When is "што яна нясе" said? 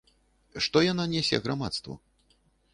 0.67-1.41